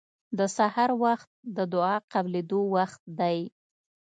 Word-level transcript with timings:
د 0.37 0.39
سحر 0.57 0.89
وخت 1.03 1.29
د 1.57 1.57
دعا 1.73 1.95
قبلېدو 2.13 2.59
وخت 2.75 3.01
دی. 3.19 3.39